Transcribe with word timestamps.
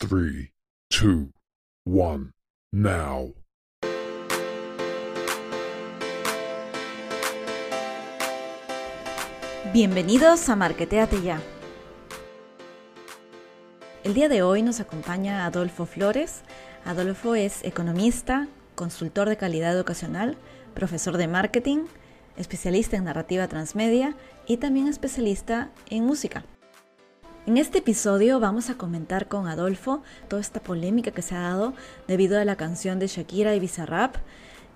3, 0.00 0.52
2, 0.90 1.30
1, 1.84 2.32
now. 2.70 3.34
Bienvenidos 9.72 10.48
a 10.48 10.54
Marqueteate 10.54 11.20
Ya. 11.22 11.42
El 14.04 14.14
día 14.14 14.28
de 14.28 14.42
hoy 14.42 14.62
nos 14.62 14.78
acompaña 14.78 15.44
Adolfo 15.44 15.84
Flores. 15.84 16.42
Adolfo 16.84 17.34
es 17.34 17.64
economista, 17.64 18.46
consultor 18.76 19.28
de 19.28 19.36
calidad 19.36 19.74
educacional, 19.74 20.36
profesor 20.74 21.16
de 21.16 21.26
marketing, 21.26 21.86
especialista 22.36 22.96
en 22.96 23.02
narrativa 23.02 23.48
transmedia 23.48 24.14
y 24.46 24.58
también 24.58 24.86
especialista 24.86 25.72
en 25.90 26.04
música. 26.04 26.44
En 27.48 27.56
este 27.56 27.78
episodio 27.78 28.40
vamos 28.40 28.68
a 28.68 28.74
comentar 28.74 29.26
con 29.26 29.48
Adolfo 29.48 30.02
toda 30.28 30.42
esta 30.42 30.60
polémica 30.60 31.12
que 31.12 31.22
se 31.22 31.34
ha 31.34 31.40
dado 31.40 31.72
debido 32.06 32.38
a 32.38 32.44
la 32.44 32.56
canción 32.56 32.98
de 32.98 33.06
Shakira 33.06 33.54
y 33.54 33.58
Bizarrap 33.58 34.16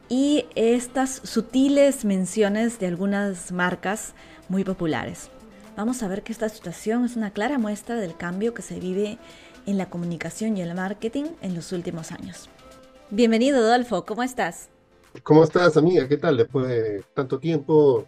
y 0.09 0.47
estas 0.55 1.21
sutiles 1.23 2.07
menciones 2.07 2.79
de 2.79 2.87
algunas 2.87 3.53
marcas 3.53 4.15
muy 4.49 4.65
populares. 4.65 5.29
Vamos 5.77 6.03
a 6.03 6.09
ver 6.09 6.23
que 6.23 6.33
esta 6.33 6.49
situación 6.49 7.05
es 7.05 7.15
una 7.15 7.31
clara 7.31 7.59
muestra 7.59 7.97
del 7.97 8.17
cambio 8.17 8.55
que 8.55 8.63
se 8.63 8.81
vive 8.81 9.19
en 9.67 9.77
la 9.77 9.91
comunicación 9.91 10.57
y 10.57 10.63
el 10.63 10.75
marketing 10.75 11.25
en 11.43 11.55
los 11.55 11.73
últimos 11.73 12.11
años. 12.11 12.49
Bienvenido, 13.11 13.59
Adolfo, 13.59 14.07
¿cómo 14.07 14.23
estás? 14.23 14.71
¿Cómo 15.23 15.45
estás, 15.45 15.77
amiga? 15.77 16.09
¿Qué 16.09 16.17
tal? 16.17 16.39
Después 16.39 16.69
de 16.69 17.05
tanto 17.13 17.39
tiempo 17.39 18.07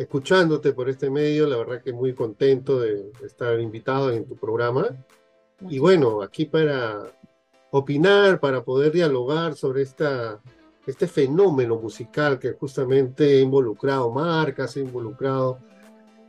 escuchándote 0.00 0.72
por 0.72 0.88
este 0.88 1.10
medio, 1.10 1.46
la 1.46 1.58
verdad 1.58 1.82
que 1.82 1.92
muy 1.92 2.14
contento 2.14 2.80
de 2.80 3.12
estar 3.22 3.60
invitado 3.60 4.10
en 4.10 4.24
tu 4.24 4.34
programa. 4.34 4.88
Y 5.68 5.78
bueno, 5.78 6.22
aquí 6.22 6.46
para 6.46 7.02
opinar, 7.70 8.40
para 8.40 8.64
poder 8.64 8.92
dialogar 8.92 9.56
sobre 9.56 9.82
esta, 9.82 10.40
este 10.86 11.06
fenómeno 11.06 11.76
musical 11.76 12.38
que 12.38 12.52
justamente 12.52 13.24
ha 13.24 13.40
involucrado 13.40 14.10
marcas, 14.10 14.74
ha 14.74 14.80
involucrado 14.80 15.58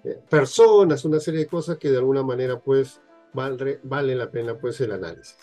eh, 0.03 0.19
personas, 0.29 1.05
una 1.05 1.21
serie 1.21 1.39
de 1.39 1.47
cosas 1.47 1.77
que 1.77 1.89
de 1.89 1.97
alguna 1.97 2.23
manera 2.23 2.59
pues 2.59 2.99
vale, 3.31 3.79
vale 3.83 4.15
la 4.15 4.29
pena 4.29 4.53
pues 4.53 4.81
el 4.81 4.91
análisis. 4.91 5.37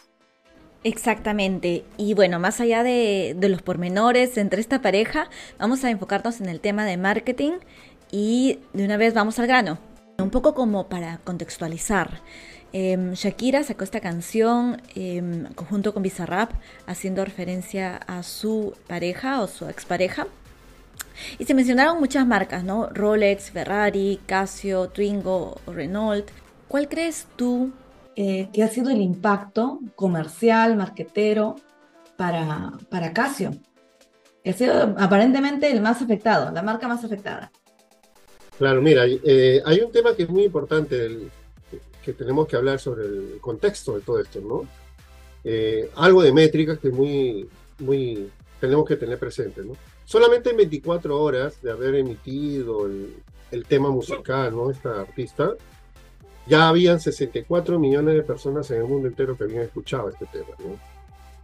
Exactamente. 0.85 1.85
Y 1.97 2.13
bueno, 2.13 2.39
más 2.39 2.61
allá 2.61 2.83
de, 2.83 3.35
de, 3.37 3.49
los 3.49 3.63
pormenores 3.63 4.37
entre 4.37 4.61
esta 4.61 4.83
pareja, 4.83 5.31
vamos 5.59 5.83
a 5.83 5.91
enfocarnos 5.91 6.43
en 6.43 6.49
el 6.51 6.61
tema 6.61 6.85
de 6.85 6.99
marketing 6.99 7.55
y 8.11 8.61
de 8.73 8.85
una 8.85 8.97
vez 8.97 9.15
vamos 9.15 9.39
al 9.39 9.47
grano. 9.47 9.79
Un 10.19 10.31
poco 10.31 10.55
como 10.55 10.89
para 10.89 11.19
contextualizar. 11.19 12.21
Eh, 12.73 13.13
Shakira 13.15 13.63
sacó 13.63 13.85
esta 13.85 14.01
canción 14.01 14.83
eh, 14.95 15.23
junto 15.71 15.95
con 15.95 16.03
Bizarrap 16.03 16.53
haciendo 16.87 17.25
referencia 17.25 17.97
a 17.97 18.23
su 18.23 18.75
pareja 18.87 19.41
o 19.41 19.47
su 19.47 19.69
expareja. 19.69 20.27
Y 21.39 21.45
se 21.45 21.55
mencionaron 21.55 21.99
muchas 21.99 22.27
marcas, 22.27 22.65
¿no? 22.65 22.89
Rolex, 22.89 23.51
Ferrari, 23.51 24.21
Casio, 24.27 24.89
Twingo, 24.89 25.61
Renault. 25.67 26.29
¿Cuál 26.69 26.89
crees 26.89 27.27
tú 27.37 27.73
eh, 28.15 28.49
que 28.53 28.63
ha 28.63 28.69
sido 28.69 28.91
el 28.91 29.01
impacto 29.01 29.81
comercial, 29.97 30.77
marquetero 30.77 31.57
para, 32.17 32.73
para 32.91 33.13
Casio? 33.13 33.53
Ha 34.45 34.53
sido 34.53 34.95
aparentemente 34.99 35.71
el 35.71 35.81
más 35.81 36.01
afectado, 36.03 36.51
la 36.53 36.63
marca 36.63 36.89
más 36.89 37.05
afectada. 37.05 37.51
Claro, 38.59 38.83
mira, 38.83 39.05
eh, 39.07 39.63
hay 39.65 39.81
un 39.81 39.93
tema 39.93 40.15
que 40.15 40.25
es 40.25 40.29
muy 40.29 40.43
importante, 40.43 41.07
el, 41.07 41.31
que 42.05 42.13
tenemos 42.13 42.49
que 42.49 42.57
hablar 42.57 42.81
sobre 42.81 43.05
el 43.07 43.39
contexto 43.41 43.95
de 43.95 44.01
todo 44.01 44.19
esto, 44.19 44.41
¿no? 44.41 44.67
Eh, 45.45 45.91
algo 45.95 46.23
de 46.23 46.33
métricas 46.33 46.79
que 46.81 46.91
muy, 46.91 47.49
muy 47.79 48.29
tenemos 48.61 48.85
que 48.85 48.97
tener 48.97 49.17
presente, 49.17 49.63
¿no? 49.63 49.75
Solamente 50.05 50.51
en 50.51 50.57
24 50.57 51.21
horas 51.21 51.63
de 51.63 51.71
haber 51.71 51.95
emitido 51.95 52.87
el, 52.87 53.15
el 53.53 53.65
tema 53.65 53.91
musical, 53.91 54.55
¿no? 54.57 54.71
Esta 54.71 55.03
artista, 55.03 55.55
ya 56.49 56.69
habían 56.69 56.99
64 56.99 57.79
millones 57.79 58.15
de 58.15 58.23
personas 58.23 58.69
en 58.73 58.79
el 58.79 58.89
mundo 58.89 59.07
entero 59.07 59.37
que 59.37 59.45
habían 59.45 59.63
escuchado 59.63 60.09
este 60.09 60.27
tema, 60.27 60.57
¿no? 60.59 60.77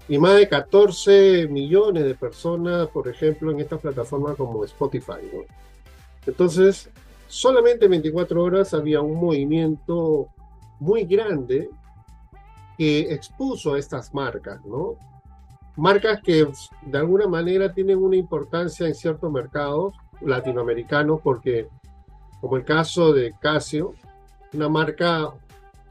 Y 0.08 0.18
más 0.18 0.36
de 0.36 0.48
14 0.48 1.46
millones 1.48 2.04
de 2.04 2.14
personas, 2.14 2.88
por 2.88 3.06
ejemplo, 3.06 3.52
en 3.52 3.60
esta 3.60 3.78
plataforma 3.78 4.34
como 4.34 4.64
Spotify, 4.64 5.22
¿no? 5.32 5.44
Entonces, 6.26 6.90
solamente 7.34 7.86
en 7.86 7.90
24 7.90 8.44
horas 8.44 8.74
había 8.74 9.00
un 9.00 9.16
movimiento 9.16 10.28
muy 10.78 11.04
grande 11.04 11.68
que 12.78 13.12
expuso 13.12 13.74
a 13.74 13.78
estas 13.78 14.14
marcas, 14.14 14.64
¿no? 14.64 14.96
Marcas 15.76 16.20
que 16.22 16.46
de 16.82 16.98
alguna 16.98 17.26
manera 17.26 17.72
tienen 17.72 17.98
una 17.98 18.14
importancia 18.14 18.86
en 18.86 18.94
ciertos 18.94 19.32
mercados 19.32 19.94
latinoamericanos, 20.20 21.20
porque 21.22 21.66
como 22.40 22.56
el 22.56 22.64
caso 22.64 23.12
de 23.12 23.34
Casio, 23.40 23.94
una 24.52 24.68
marca 24.68 25.32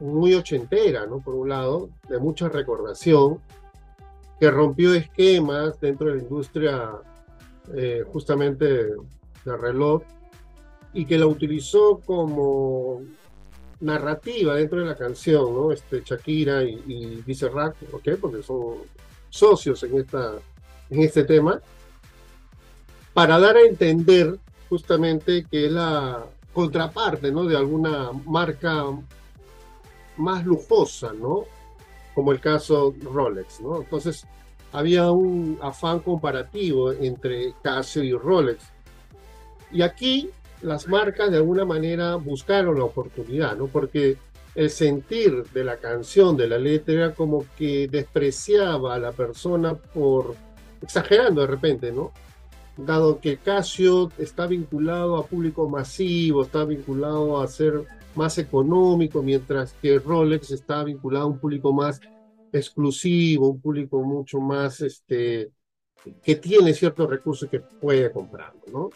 muy 0.00 0.34
ochentera, 0.34 1.04
¿no? 1.04 1.18
Por 1.20 1.34
un 1.34 1.50
lado, 1.50 1.90
de 2.08 2.18
mucha 2.18 2.48
recordación, 2.48 3.38
que 4.40 4.50
rompió 4.50 4.94
esquemas 4.94 5.78
dentro 5.78 6.06
de 6.06 6.16
la 6.16 6.22
industria 6.22 6.90
eh, 7.74 8.02
justamente 8.10 8.64
de 8.64 9.56
reloj 9.58 10.02
y 10.94 11.04
que 11.04 11.18
la 11.18 11.26
utilizó 11.26 12.00
como 12.06 13.02
narrativa 13.80 14.54
dentro 14.54 14.80
de 14.80 14.86
la 14.86 14.96
canción, 14.96 15.52
¿no? 15.52 15.72
Este, 15.72 16.02
Shakira 16.04 16.62
y, 16.62 16.82
y 16.86 17.22
Bizarrap, 17.26 17.76
¿ok? 17.92 18.10
Porque 18.20 18.42
son 18.42 18.78
socios 19.28 19.82
en, 19.82 19.98
esta, 19.98 20.34
en 20.88 21.02
este 21.02 21.24
tema, 21.24 21.60
para 23.12 23.38
dar 23.38 23.56
a 23.56 23.62
entender 23.62 24.38
justamente 24.68 25.44
que 25.50 25.66
es 25.66 25.72
la 25.72 26.24
contraparte, 26.52 27.32
¿no? 27.32 27.44
De 27.44 27.56
alguna 27.56 28.12
marca 28.24 28.84
más 30.16 30.46
lujosa, 30.46 31.12
¿no? 31.12 31.44
Como 32.14 32.30
el 32.30 32.40
caso 32.40 32.94
Rolex, 33.02 33.60
¿no? 33.60 33.82
Entonces, 33.82 34.24
había 34.72 35.10
un 35.10 35.58
afán 35.60 35.98
comparativo 35.98 36.92
entre 36.92 37.54
Casio 37.62 38.04
y 38.04 38.12
Rolex. 38.12 38.64
Y 39.72 39.82
aquí 39.82 40.30
las 40.64 40.88
marcas 40.88 41.30
de 41.30 41.36
alguna 41.36 41.64
manera 41.64 42.16
buscaron 42.16 42.78
la 42.78 42.84
oportunidad, 42.84 43.56
¿no? 43.56 43.66
Porque 43.66 44.16
el 44.54 44.70
sentir 44.70 45.44
de 45.52 45.64
la 45.64 45.76
canción, 45.76 46.36
de 46.36 46.48
la 46.48 46.58
letra, 46.58 47.14
como 47.14 47.44
que 47.56 47.86
despreciaba 47.88 48.94
a 48.94 48.98
la 48.98 49.12
persona 49.12 49.74
por, 49.74 50.34
exagerando 50.80 51.42
de 51.42 51.46
repente, 51.46 51.92
¿no? 51.92 52.12
Dado 52.76 53.20
que 53.20 53.36
Casio 53.36 54.10
está 54.18 54.46
vinculado 54.46 55.16
a 55.16 55.26
público 55.26 55.68
masivo, 55.68 56.42
está 56.42 56.64
vinculado 56.64 57.40
a 57.40 57.46
ser 57.46 57.84
más 58.14 58.38
económico, 58.38 59.22
mientras 59.22 59.74
que 59.74 59.98
Rolex 59.98 60.50
está 60.50 60.82
vinculado 60.82 61.26
a 61.26 61.28
un 61.28 61.38
público 61.38 61.72
más 61.72 62.00
exclusivo, 62.52 63.50
un 63.50 63.60
público 63.60 64.02
mucho 64.02 64.40
más, 64.40 64.80
este, 64.80 65.50
que 66.22 66.36
tiene 66.36 66.72
ciertos 66.72 67.10
recursos 67.10 67.48
que 67.50 67.60
puede 67.60 68.10
comprarlo, 68.10 68.62
¿no? 68.72 68.90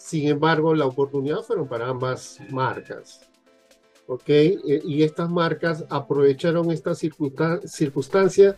Sin 0.00 0.26
embargo, 0.26 0.74
la 0.74 0.86
oportunidad 0.86 1.42
fueron 1.42 1.68
para 1.68 1.86
ambas 1.86 2.38
marcas. 2.48 3.20
¿Ok? 4.06 4.28
E, 4.28 4.80
y 4.82 5.02
estas 5.02 5.28
marcas 5.28 5.84
aprovecharon 5.90 6.70
esta 6.70 6.94
circunstancia 6.94 8.56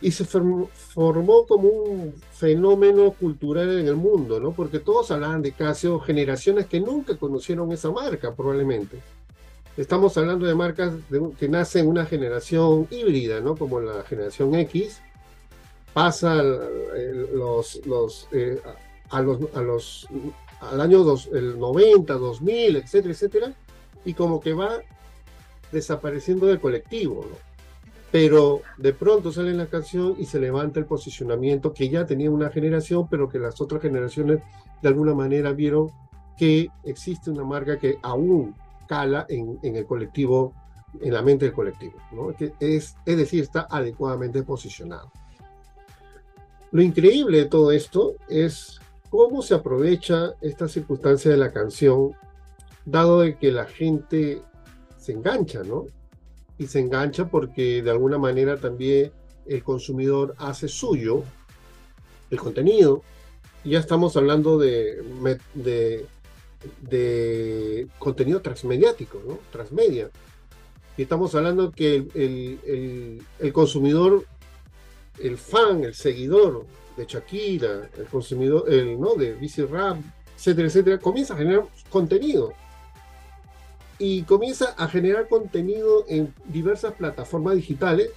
y 0.00 0.12
se 0.12 0.24
formó, 0.24 1.46
como 1.46 1.68
un 1.68 2.14
fenómeno 2.30 3.10
cultural 3.10 3.80
en 3.80 3.88
el 3.88 3.96
mundo, 3.96 4.38
¿no? 4.38 4.52
Porque 4.52 4.78
todos 4.78 5.10
hablaban 5.10 5.42
de 5.42 5.52
Casio, 5.52 5.98
generaciones 5.98 6.66
que 6.66 6.80
nunca 6.80 7.16
conocieron 7.16 7.72
esa 7.72 7.90
marca, 7.90 8.32
probablemente. 8.32 9.00
Estamos 9.76 10.16
hablando 10.16 10.46
de 10.46 10.54
marcas 10.54 10.92
de, 11.10 11.30
que 11.38 11.48
nacen 11.48 11.82
en 11.82 11.90
una 11.90 12.06
generación 12.06 12.86
híbrida, 12.90 13.40
¿no? 13.40 13.56
Como 13.56 13.80
la 13.80 14.04
generación 14.04 14.54
X. 14.54 15.02
Pasa 15.92 16.42
los, 16.42 17.84
los 17.84 18.28
eh, 18.32 18.60
a 19.12 19.20
los, 19.22 19.38
a 19.54 20.72
al 20.72 20.80
año 20.80 21.02
dos, 21.02 21.28
el 21.32 21.58
90, 21.58 22.14
2000, 22.14 22.76
etcétera, 22.76 23.12
etcétera, 23.12 23.54
y 24.04 24.14
como 24.14 24.40
que 24.40 24.52
va 24.52 24.80
desapareciendo 25.70 26.46
del 26.46 26.60
colectivo, 26.60 27.26
¿no? 27.28 27.36
Pero 28.10 28.60
de 28.76 28.92
pronto 28.92 29.32
sale 29.32 29.54
la 29.54 29.66
canción 29.66 30.14
y 30.18 30.26
se 30.26 30.38
levanta 30.38 30.78
el 30.78 30.84
posicionamiento 30.84 31.72
que 31.72 31.88
ya 31.88 32.04
tenía 32.04 32.30
una 32.30 32.50
generación, 32.50 33.08
pero 33.08 33.28
que 33.28 33.38
las 33.38 33.60
otras 33.60 33.80
generaciones 33.80 34.40
de 34.82 34.88
alguna 34.88 35.14
manera 35.14 35.52
vieron 35.52 35.90
que 36.36 36.68
existe 36.84 37.30
una 37.30 37.44
marca 37.44 37.78
que 37.78 37.98
aún 38.02 38.54
cala 38.86 39.24
en, 39.30 39.58
en 39.62 39.76
el 39.76 39.86
colectivo, 39.86 40.52
en 41.00 41.14
la 41.14 41.22
mente 41.22 41.46
del 41.46 41.54
colectivo, 41.54 41.94
¿no? 42.12 42.34
Que 42.36 42.52
es, 42.60 42.96
es 43.06 43.16
decir, 43.16 43.44
está 43.44 43.66
adecuadamente 43.70 44.42
posicionado. 44.42 45.10
Lo 46.70 46.82
increíble 46.82 47.38
de 47.38 47.44
todo 47.46 47.72
esto 47.72 48.14
es 48.28 48.81
cómo 49.12 49.42
se 49.42 49.54
aprovecha 49.54 50.32
esta 50.40 50.68
circunstancia 50.68 51.30
de 51.30 51.36
la 51.36 51.52
canción, 51.52 52.12
dado 52.86 53.20
de 53.20 53.36
que 53.36 53.52
la 53.52 53.66
gente 53.66 54.40
se 54.96 55.12
engancha, 55.12 55.62
¿no? 55.62 55.84
y 56.56 56.66
se 56.66 56.80
engancha 56.80 57.28
porque 57.28 57.82
de 57.82 57.90
alguna 57.90 58.16
manera 58.16 58.56
también 58.56 59.12
el 59.46 59.62
consumidor 59.62 60.34
hace 60.38 60.66
suyo 60.66 61.24
el 62.30 62.38
contenido. 62.38 63.02
Ya 63.64 63.80
estamos 63.80 64.16
hablando 64.16 64.58
de, 64.58 65.02
de, 66.80 67.88
contenido 67.98 68.40
transmediático, 68.40 69.20
¿no? 69.26 69.38
Transmedia. 69.50 70.10
Y 70.96 71.02
estamos 71.02 71.34
hablando 71.34 71.70
que 71.70 71.96
el, 71.96 72.10
el, 72.14 73.22
el, 73.38 73.52
consumidor, 73.52 74.24
el 75.18 75.36
fan, 75.36 75.84
el 75.84 75.94
seguidor 75.94 76.64
de 76.96 77.06
Shakira, 77.06 77.88
el 77.96 78.06
consumidor, 78.06 78.64
el, 78.72 79.00
¿no? 79.00 79.14
De 79.14 79.34
BC 79.34 79.66
Rap, 79.70 79.98
etcétera, 80.36 80.68
etcétera, 80.68 80.98
comienza 80.98 81.34
a 81.34 81.38
generar 81.38 81.64
contenido. 81.90 82.52
Y 83.98 84.22
comienza 84.22 84.74
a 84.76 84.88
generar 84.88 85.28
contenido 85.28 86.04
en 86.08 86.34
diversas 86.46 86.94
plataformas 86.94 87.54
digitales 87.54 88.10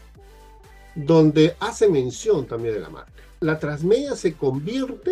donde 0.95 1.55
hace 1.59 1.89
mención 1.89 2.47
también 2.47 2.73
de 2.73 2.79
la 2.79 2.89
marca. 2.89 3.11
La 3.41 3.59
transmedia 3.59 4.15
se 4.15 4.33
convierte 4.33 5.11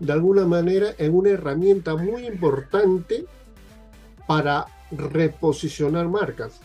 de 0.00 0.12
alguna 0.12 0.44
manera 0.46 0.94
en 0.98 1.14
una 1.14 1.30
herramienta 1.30 1.94
muy 1.94 2.26
importante 2.26 3.24
para 4.26 4.66
reposicionar 4.90 6.08
marcas. 6.08 6.60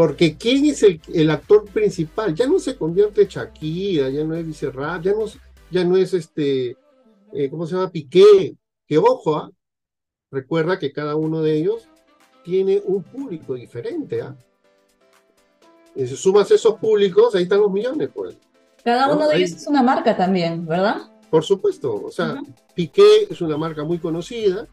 Porque 0.00 0.34
¿quién 0.38 0.64
es 0.64 0.82
el, 0.82 1.30
actor 1.30 1.66
principal? 1.66 2.34
Ya 2.34 2.46
no 2.46 2.58
se 2.58 2.74
convierte 2.74 3.26
Shakira, 3.28 4.08
ya 4.08 4.24
no 4.24 4.34
es 4.34 4.46
Vicerrap, 4.46 5.02
ya 5.02 5.12
no, 5.12 5.26
ya 5.70 5.84
no 5.84 5.98
es 5.98 6.14
este, 6.14 6.74
eh, 7.34 7.50
¿cómo 7.50 7.66
se 7.66 7.74
llama? 7.74 7.90
Piqué. 7.90 8.56
Que 8.86 8.96
ojo, 8.96 9.36
¿ah? 9.36 9.50
recuerda 10.30 10.78
que 10.78 10.90
cada 10.90 11.16
uno 11.16 11.42
de 11.42 11.54
ellos 11.54 11.86
tiene 12.42 12.80
un 12.82 13.02
público 13.02 13.52
diferente. 13.52 14.22
¿ah? 14.22 14.34
Y 15.94 16.06
si 16.06 16.16
sumas 16.16 16.50
esos 16.50 16.76
públicos, 16.76 17.34
ahí 17.34 17.42
están 17.42 17.60
los 17.60 17.70
millones, 17.70 18.08
pues. 18.14 18.38
Cada 18.82 19.14
uno 19.14 19.28
de 19.28 19.36
ellos 19.36 19.50
es 19.50 19.66
una 19.66 19.82
marca 19.82 20.16
también, 20.16 20.64
¿verdad? 20.64 21.10
Por 21.28 21.44
supuesto, 21.44 22.06
o 22.06 22.10
sea, 22.10 22.40
Piqué 22.74 23.26
es 23.28 23.42
una 23.42 23.58
marca 23.58 23.84
muy 23.84 23.98
conocida, 23.98 24.66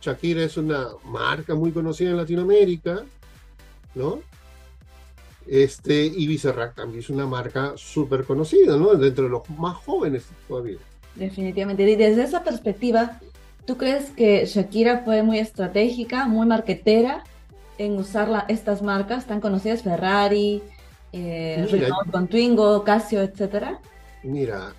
Shakira 0.00 0.42
es 0.44 0.56
una 0.56 0.92
marca 1.04 1.54
muy 1.54 1.72
conocida 1.72 2.08
en 2.08 2.16
Latinoamérica, 2.16 3.04
¿no? 3.94 4.22
Este, 5.46 6.06
y 6.06 6.26
Bizarrack 6.26 6.74
también 6.74 7.00
es 7.00 7.10
una 7.10 7.26
marca 7.26 7.74
súper 7.76 8.24
conocida, 8.24 8.76
¿no? 8.76 8.94
Dentro 8.94 9.24
de 9.24 9.30
los 9.30 9.48
más 9.50 9.76
jóvenes 9.76 10.24
todavía. 10.48 10.78
Definitivamente. 11.14 11.84
Y 11.84 11.96
desde 11.96 12.24
esa 12.24 12.42
perspectiva, 12.42 13.20
¿tú 13.64 13.76
crees 13.76 14.10
que 14.10 14.44
Shakira 14.44 15.02
fue 15.04 15.22
muy 15.22 15.38
estratégica, 15.38 16.26
muy 16.26 16.46
marquetera 16.46 17.24
en 17.78 17.96
usar 17.96 18.44
estas 18.48 18.82
marcas 18.82 19.26
tan 19.26 19.40
conocidas, 19.40 19.82
Ferrari, 19.82 20.62
eh, 21.12 21.66
con 22.10 22.26
Twingo, 22.26 22.82
Casio, 22.84 23.22
etcétera? 23.22 23.80
Mira, 24.22 24.72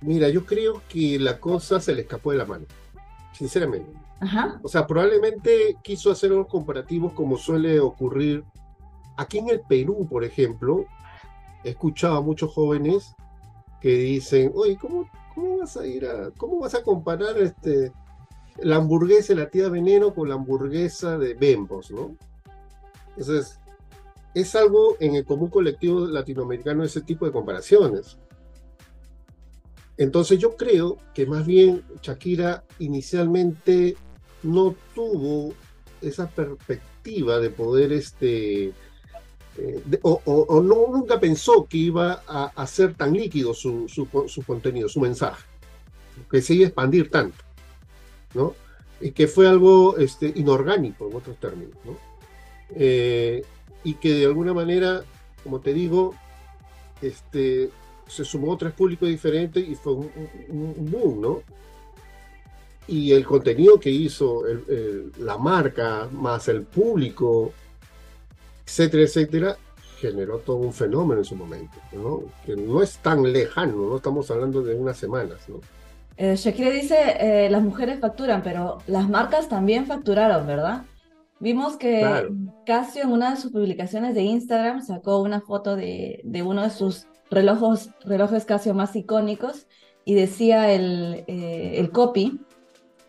mira, 0.00 0.28
yo 0.28 0.46
creo 0.46 0.82
que 0.88 1.18
la 1.18 1.38
cosa 1.38 1.80
se 1.80 1.94
le 1.94 2.02
escapó 2.02 2.32
de 2.32 2.38
la 2.38 2.46
mano, 2.46 2.64
sinceramente. 3.32 3.90
O 4.62 4.68
sea, 4.68 4.86
probablemente 4.86 5.76
quiso 5.82 6.10
hacer 6.10 6.32
unos 6.32 6.46
comparativos 6.46 7.12
como 7.14 7.38
suele 7.38 7.80
ocurrir 7.80 8.44
aquí 9.20 9.38
en 9.38 9.50
el 9.50 9.60
Perú, 9.60 10.06
por 10.08 10.24
ejemplo. 10.24 10.86
He 11.62 11.70
escuchado 11.70 12.16
a 12.16 12.22
muchos 12.22 12.52
jóvenes 12.52 13.14
que 13.80 13.90
dicen, 13.90 14.50
oye, 14.54 14.78
¿cómo, 14.80 15.08
vas 15.58 15.76
a 15.76 15.86
ir 15.86 16.06
a, 16.06 16.30
cómo 16.36 16.60
vas 16.60 16.74
a 16.74 16.82
comparar 16.82 17.36
este, 17.38 17.92
la 18.58 18.76
hamburguesa 18.76 19.34
de 19.34 19.40
la 19.40 19.50
tía 19.50 19.68
Veneno 19.68 20.14
con 20.14 20.28
la 20.28 20.36
hamburguesa 20.36 21.18
de 21.18 21.34
Bembos, 21.34 21.90
¿no? 21.90 22.16
Entonces, 23.16 23.60
es 24.34 24.54
algo 24.54 24.96
en 25.00 25.16
el 25.16 25.24
común 25.24 25.50
colectivo 25.50 26.06
latinoamericano 26.06 26.84
ese 26.84 27.02
tipo 27.02 27.26
de 27.26 27.32
comparaciones. 27.32 28.16
Entonces 29.96 30.38
yo 30.38 30.56
creo 30.56 30.96
que 31.12 31.26
más 31.26 31.44
bien 31.46 31.84
Shakira 32.00 32.64
inicialmente 32.78 33.96
no 34.42 34.74
tuvo 34.94 35.52
esa 36.00 36.26
perspectiva 36.28 37.38
de 37.38 37.50
poder, 37.50 37.92
este, 37.92 38.72
eh, 39.62 39.98
o, 40.02 40.62
no, 40.62 40.86
nunca 40.90 41.20
pensó 41.20 41.66
que 41.66 41.76
iba 41.76 42.22
a, 42.26 42.46
hacer 42.56 42.88
ser 42.88 42.96
tan 42.96 43.12
líquido 43.12 43.52
su, 43.52 43.88
su, 43.88 44.42
contenido, 44.46 44.88
su 44.88 45.00
mensaje, 45.00 45.44
que 46.30 46.40
se 46.40 46.54
iba 46.54 46.64
a 46.64 46.68
expandir 46.68 47.10
tanto, 47.10 47.44
¿no? 48.32 48.54
Y 49.02 49.10
que 49.10 49.26
fue 49.26 49.46
algo 49.46 49.98
este, 49.98 50.32
inorgánico, 50.34 51.08
en 51.10 51.16
otros 51.16 51.36
términos, 51.38 51.76
¿no? 51.84 51.96
Eh, 52.74 53.44
y 53.84 53.94
que 53.94 54.14
de 54.14 54.26
alguna 54.26 54.54
manera, 54.54 55.02
como 55.42 55.60
te 55.60 55.74
digo, 55.74 56.14
este, 57.02 57.70
se 58.06 58.24
sumó 58.24 58.56
tres 58.56 58.72
públicos 58.72 59.08
diferentes 59.08 59.66
y 59.68 59.74
fue 59.74 59.92
un, 59.92 60.74
boom, 60.90 61.20
¿no? 61.20 61.42
Y 62.86 63.12
el 63.12 63.26
contenido 63.26 63.78
que 63.78 63.90
hizo 63.90 64.42
la 65.18 65.38
marca, 65.38 66.08
más 66.10 66.48
el 66.48 66.62
público, 66.62 67.52
etcétera, 68.70 69.02
etcétera, 69.02 69.56
generó 69.98 70.38
todo 70.38 70.58
un 70.58 70.72
fenómeno 70.72 71.20
en 71.20 71.24
su 71.24 71.34
momento, 71.34 71.76
¿no? 71.92 72.22
Que 72.46 72.54
no 72.54 72.82
es 72.82 72.98
tan 72.98 73.32
lejano, 73.32 73.88
no 73.88 73.96
estamos 73.96 74.30
hablando 74.30 74.62
de 74.62 74.76
unas 74.76 74.96
semanas, 74.96 75.48
¿no? 75.48 75.60
Eh, 76.16 76.36
Shakira 76.36 76.70
dice, 76.70 76.96
eh, 77.18 77.50
las 77.50 77.62
mujeres 77.62 77.98
facturan, 77.98 78.42
pero 78.42 78.78
las 78.86 79.08
marcas 79.08 79.48
también 79.48 79.86
facturaron, 79.86 80.46
¿verdad? 80.46 80.82
Vimos 81.40 81.76
que 81.76 82.28
Casio 82.64 83.02
en 83.02 83.12
una 83.12 83.30
de 83.30 83.40
sus 83.40 83.50
publicaciones 83.50 84.14
de 84.14 84.22
Instagram 84.22 84.82
sacó 84.82 85.20
una 85.20 85.40
foto 85.40 85.74
de, 85.74 86.22
uno 86.44 86.62
de 86.62 86.70
sus 86.70 87.06
relojes, 87.30 87.90
relojes 88.04 88.44
Casio 88.44 88.74
más 88.74 88.94
icónicos 88.94 89.66
y 90.04 90.14
decía 90.14 90.70
el, 90.70 91.24
eh, 91.26 91.74
el 91.76 91.90
copy, 91.90 92.40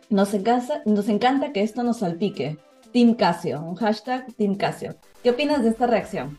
nos 0.10 0.34
encanta, 0.34 0.82
nos 0.86 1.08
encanta 1.10 1.52
que 1.52 1.62
esto 1.62 1.84
nos 1.84 2.00
salpique. 2.00 2.58
Team 2.94 3.16
Casio, 3.16 3.62
un 3.62 3.76
hashtag 3.76 4.34
Team 4.36 4.56
Casio. 4.56 4.96
¿Qué 5.24 5.30
opinas 5.30 5.64
de 5.64 5.70
esta 5.70 5.88
reacción? 5.88 6.38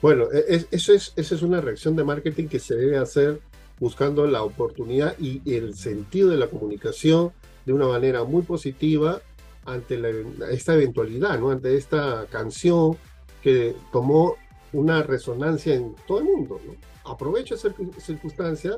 Bueno, 0.00 0.24
e, 0.32 0.66
eso 0.70 0.92
es, 0.92 1.12
esa 1.16 1.34
es 1.34 1.42
una 1.42 1.60
reacción 1.60 1.96
de 1.96 2.04
marketing 2.04 2.48
que 2.48 2.58
se 2.58 2.74
debe 2.74 2.98
hacer 2.98 3.40
buscando 3.78 4.26
la 4.26 4.42
oportunidad 4.42 5.16
y 5.18 5.40
el 5.54 5.74
sentido 5.74 6.30
de 6.30 6.36
la 6.36 6.46
comunicación 6.46 7.32
de 7.64 7.72
una 7.72 7.88
manera 7.88 8.24
muy 8.24 8.42
positiva 8.42 9.20
ante 9.64 10.00
esta 10.50 10.74
eventualidad, 10.74 11.38
¿no? 11.38 11.50
ante 11.50 11.76
esta 11.76 12.26
canción 12.30 12.96
que 13.42 13.74
tomó 13.92 14.36
una 14.72 15.02
resonancia 15.02 15.74
en 15.74 15.94
todo 16.06 16.18
el 16.18 16.24
mundo. 16.24 16.60
¿no? 16.66 16.74
Aprovecha 17.10 17.54
esa 17.54 17.72
circunstancia, 17.98 18.76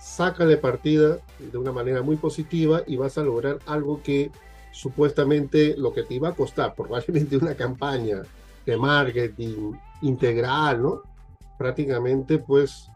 sácale 0.00 0.56
partida 0.56 1.18
de 1.38 1.58
una 1.58 1.72
manera 1.72 2.02
muy 2.02 2.16
positiva 2.16 2.82
y 2.86 2.96
vas 2.96 3.18
a 3.18 3.22
lograr 3.22 3.58
algo 3.66 4.02
que 4.02 4.30
supuestamente 4.70 5.74
lo 5.76 5.92
que 5.92 6.02
te 6.02 6.14
iba 6.14 6.28
a 6.28 6.34
costar, 6.34 6.74
probablemente 6.74 7.36
una 7.36 7.54
campaña 7.54 8.22
de 8.64 8.76
marketing 8.76 9.72
integral, 10.02 10.82
¿no? 10.82 11.02
Prácticamente 11.56 12.38
pues 12.38 12.90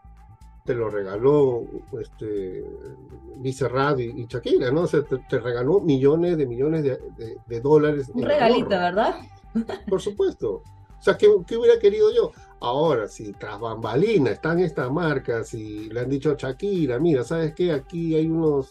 te 0.65 0.73
lo 0.73 0.89
regaló 0.89 1.65
este, 1.99 2.63
y, 3.43 3.51
Shakira, 3.51 4.71
¿no? 4.71 4.81
O 4.81 4.87
sea, 4.87 5.01
te, 5.03 5.39
regaló 5.39 5.81
millones 5.81 6.37
de 6.37 6.45
millones 6.45 6.83
de, 6.83 7.61
dólares. 7.61 8.09
Un 8.13 8.23
regalito, 8.23 8.69
¿verdad? 8.69 9.15
Por 9.89 10.01
supuesto. 10.01 10.63
O 10.99 11.01
sea, 11.03 11.17
¿qué, 11.17 11.27
hubiera 11.27 11.77
querido 11.79 12.13
yo? 12.13 12.31
Ahora, 12.61 13.09
si 13.09 13.33
tras 13.33 13.59
bambalina 13.59 14.31
están 14.31 14.59
estas 14.59 14.89
marcas 14.89 15.53
y 15.53 15.89
le 15.89 15.99
han 15.99 16.09
dicho 16.09 16.31
a 16.31 16.35
Shakira, 16.35 16.97
mira, 16.97 17.25
¿sabes 17.25 17.53
qué? 17.53 17.73
Aquí 17.73 18.15
hay 18.15 18.27
unos 18.27 18.69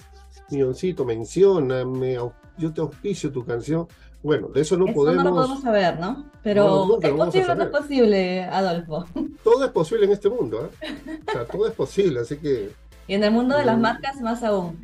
mencióname, 1.04 2.18
yo 2.58 2.72
te 2.72 2.80
auspicio 2.80 3.32
tu 3.32 3.44
canción. 3.44 3.86
Bueno, 4.22 4.48
de 4.48 4.60
eso 4.60 4.76
no 4.76 4.86
podemos. 4.86 5.24
No 5.24 5.30
lo 5.30 5.36
podemos 5.36 5.62
saber, 5.62 5.98
¿no? 5.98 6.30
Pero 6.42 6.98
¿es 7.02 7.10
posible 7.10 7.50
o 7.50 7.54
no 7.56 7.62
es 7.64 7.70
posible, 7.70 8.44
Adolfo? 8.44 9.04
Todo 9.44 9.64
es 9.64 9.70
posible 9.72 10.06
en 10.06 10.12
este 10.12 10.28
mundo, 10.28 10.70
¿eh? 10.82 11.18
O 11.26 11.32
sea, 11.32 11.44
todo 11.44 11.66
es 11.66 11.74
posible, 11.74 12.20
así 12.20 12.36
que. 12.36 12.70
Y 13.08 13.14
en 13.14 13.24
el 13.24 13.32
mundo 13.32 13.56
de 13.56 13.64
las 13.64 13.76
marcas, 13.76 14.20
más 14.20 14.44
aún. 14.44 14.78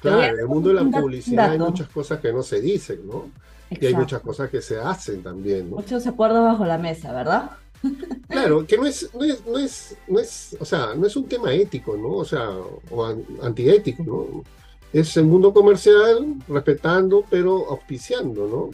Claro, 0.00 0.22
en 0.22 0.40
el 0.40 0.46
mundo 0.46 0.70
de 0.70 0.76
la 0.76 0.84
publicidad 0.84 1.50
hay 1.50 1.58
muchas 1.58 1.86
cosas 1.88 2.18
que 2.18 2.32
no 2.32 2.42
se 2.42 2.62
dicen, 2.62 3.06
¿no? 3.06 3.30
Y 3.70 3.84
hay 3.84 3.94
muchas 3.94 4.22
cosas 4.22 4.48
que 4.48 4.62
se 4.62 4.78
hacen 4.80 5.22
también, 5.22 5.68
¿no? 5.68 5.76
Muchos 5.76 6.06
acuerdos 6.06 6.42
bajo 6.42 6.64
la 6.64 6.78
mesa, 6.78 7.12
¿verdad? 7.12 7.50
Claro, 8.28 8.66
que 8.66 8.76
no 8.76 8.86
es, 8.86 9.08
no 9.14 9.22
es, 9.22 9.46
no 9.46 9.58
es, 9.58 9.96
no 10.08 10.18
es, 10.18 10.56
o 10.58 10.64
sea, 10.64 10.94
no 10.94 11.06
es 11.06 11.14
un 11.14 11.26
tema 11.26 11.52
ético, 11.52 11.96
¿no? 11.96 12.08
O 12.08 12.24
sea, 12.24 12.48
o 12.90 13.04
antiético, 13.42 14.02
¿no? 14.02 14.44
Es 14.92 15.16
el 15.16 15.24
mundo 15.24 15.52
comercial 15.52 16.36
respetando, 16.48 17.24
pero 17.28 17.68
auspiciando, 17.70 18.46
¿no? 18.46 18.70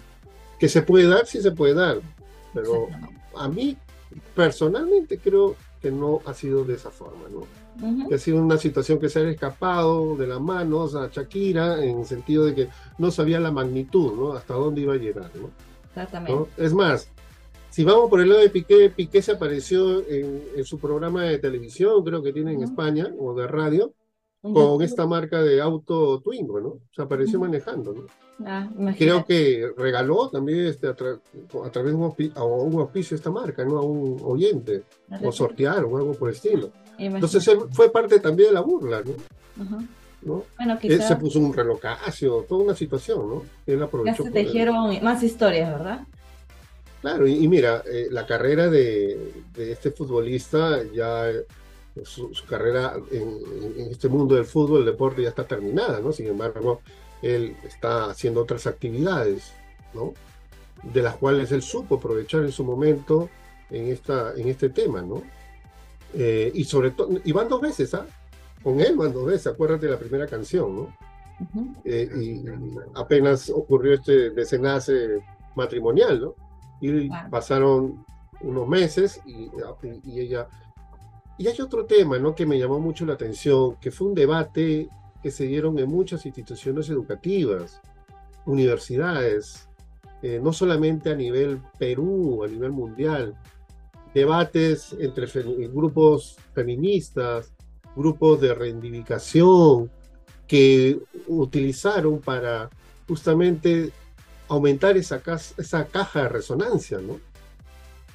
Que 0.58 0.68
se 0.68 0.82
puede 0.82 1.08
dar, 1.08 1.26
sí 1.26 1.40
se 1.40 1.52
puede 1.52 1.74
dar, 1.74 2.00
pero 2.54 2.88
a 3.36 3.48
mí 3.48 3.76
personalmente 4.34 5.18
creo 5.18 5.56
que 5.80 5.90
no 5.90 6.20
ha 6.26 6.34
sido 6.34 6.64
de 6.64 6.74
esa 6.74 6.90
forma, 6.90 7.24
¿no? 7.28 8.08
Que 8.08 8.14
ha 8.14 8.18
sido 8.18 8.40
una 8.40 8.58
situación 8.58 9.00
que 9.00 9.08
se 9.08 9.20
ha 9.20 9.28
escapado 9.28 10.16
de 10.16 10.26
las 10.26 10.40
manos 10.40 10.94
a 10.94 11.08
Shakira 11.08 11.82
en 11.82 12.00
el 12.00 12.06
sentido 12.06 12.44
de 12.44 12.54
que 12.54 12.68
no 12.98 13.10
sabía 13.10 13.40
la 13.40 13.50
magnitud, 13.50 14.12
¿no? 14.14 14.32
Hasta 14.34 14.54
dónde 14.54 14.82
iba 14.82 14.94
a 14.94 14.98
llegar, 14.98 15.30
¿no? 15.34 15.50
Exactamente. 15.88 16.50
Es 16.56 16.72
más, 16.72 17.08
si 17.72 17.84
vamos 17.84 18.10
por 18.10 18.20
el 18.20 18.28
lado 18.28 18.42
de 18.42 18.50
Piqué, 18.50 18.90
Piqué 18.90 19.22
se 19.22 19.32
apareció 19.32 20.06
en, 20.06 20.64
su 20.64 20.78
programa 20.78 21.24
de 21.24 21.38
televisión, 21.38 22.04
creo 22.04 22.22
que 22.22 22.32
tiene 22.32 22.52
en 22.52 22.62
España, 22.62 23.10
o 23.18 23.34
de 23.34 23.46
radio, 23.46 23.94
con 24.42 24.82
esta 24.82 25.06
marca 25.06 25.40
de 25.40 25.60
auto 25.60 26.20
Twingo, 26.20 26.60
¿no? 26.60 26.78
Se 26.94 27.02
apareció 27.02 27.38
manejando, 27.38 27.92
¿no? 27.92 28.06
Ah, 28.44 28.68
creo 28.98 29.24
que 29.24 29.70
regaló 29.76 30.28
también 30.30 30.66
este, 30.66 30.88
a, 30.88 30.94
través 30.94 31.92
de 31.92 31.94
un, 31.94 32.80
auspicio, 32.80 33.16
esta 33.16 33.30
marca, 33.30 33.64
¿no? 33.64 33.78
A 33.78 33.82
un 33.82 34.20
oyente, 34.24 34.82
o 35.22 35.30
sortearon, 35.30 35.92
o 35.92 35.96
algo 35.96 36.12
por 36.14 36.28
el 36.28 36.34
estilo. 36.34 36.70
Entonces 36.98 37.46
él 37.48 37.60
fue 37.70 37.90
parte 37.90 38.18
también 38.18 38.48
de 38.48 38.54
la 38.54 38.60
burla, 38.60 39.02
¿no? 39.02 39.86
¿no? 40.22 40.44
Bueno, 40.56 40.78
quizás... 40.80 41.06
se 41.06 41.16
puso 41.16 41.38
un 41.38 41.52
relocacio, 41.52 42.44
toda 42.48 42.64
una 42.64 42.74
situación, 42.74 43.28
¿no? 43.28 43.42
Él 43.66 43.80
aprovechó. 43.82 44.24
Ya 44.24 44.30
se 44.30 44.34
tejieron 44.34 45.02
más 45.04 45.22
historias, 45.22 45.70
¿verdad? 45.70 46.06
Claro, 47.00 47.26
y, 47.26 47.48
mira, 47.48 47.82
eh, 47.84 48.06
la 48.10 48.26
carrera 48.26 48.68
de, 48.68 49.32
de, 49.54 49.72
este 49.72 49.90
futbolista 49.90 50.80
ya. 50.92 51.26
Su, 52.04 52.32
carrera 52.48 52.94
en, 53.10 53.38
en, 53.78 53.90
este 53.90 54.08
mundo 54.08 54.34
del 54.34 54.46
fútbol, 54.46 54.80
el 54.80 54.86
deporte 54.86 55.22
ya 55.22 55.28
está 55.28 55.44
terminada, 55.44 56.00
¿no? 56.00 56.10
Sin 56.12 56.26
embargo, 56.26 56.80
él 57.20 57.56
está 57.64 58.10
haciendo 58.10 58.42
otras 58.42 58.66
actividades, 58.66 59.52
¿no? 59.94 60.14
De 60.82 61.02
las 61.02 61.16
cuales 61.16 61.52
él 61.52 61.62
supo 61.62 61.96
aprovechar 61.96 62.42
en 62.42 62.52
su 62.52 62.64
momento 62.64 63.28
en, 63.70 63.88
esta, 63.88 64.32
en 64.34 64.48
este 64.48 64.68
tema, 64.68 65.02
¿no? 65.02 65.22
Eh, 66.14 66.50
y 66.54 66.64
sobre 66.64 66.90
todo, 66.90 67.10
y 67.24 67.32
van 67.32 67.48
dos 67.48 67.60
veces, 67.60 67.94
¿ah? 67.94 68.06
con 68.62 68.80
él 68.80 68.96
cuando 68.96 69.24
ves, 69.24 69.46
acuérdate 69.46 69.86
de 69.86 69.92
la 69.92 69.98
primera 69.98 70.26
canción, 70.26 70.76
¿no? 70.76 70.96
Eh, 71.84 72.08
y, 72.20 72.44
apenas 72.94 73.50
ocurrió 73.50 73.94
este 73.94 74.30
desenlace 74.30 75.22
matrimonial, 75.56 76.20
¿no? 76.20 76.34
Y 76.80 77.08
pasaron 77.30 78.04
unos 78.40 78.68
meses 78.68 79.20
y, 79.24 79.50
y, 80.04 80.20
ella... 80.20 80.48
Y 81.42 81.48
hay 81.48 81.60
otro 81.60 81.86
tema, 81.86 82.20
¿no? 82.20 82.36
Que 82.36 82.46
me 82.46 82.56
llamó 82.56 82.78
mucho 82.78 83.04
la 83.04 83.14
atención, 83.14 83.74
que 83.80 83.90
fue 83.90 84.06
un 84.06 84.14
debate 84.14 84.88
que 85.20 85.32
se 85.32 85.44
dieron 85.44 85.76
en 85.80 85.88
muchas 85.88 86.24
instituciones 86.24 86.88
educativas, 86.88 87.80
universidades, 88.46 89.68
eh, 90.22 90.38
no 90.40 90.52
solamente 90.52 91.10
a 91.10 91.16
nivel 91.16 91.60
Perú, 91.80 92.44
a 92.44 92.46
nivel 92.46 92.70
mundial, 92.70 93.34
debates 94.14 94.94
entre 95.00 95.26
grupos 95.66 96.36
feministas, 96.54 97.52
grupos 97.96 98.40
de 98.40 98.54
reivindicación 98.54 99.90
que 100.46 101.00
utilizaron 101.26 102.20
para 102.20 102.70
justamente 103.08 103.90
aumentar 104.46 104.96
esa, 104.96 105.20
esa 105.58 105.86
caja 105.86 106.22
de 106.22 106.28
resonancia, 106.28 107.00
¿no? 107.00 107.18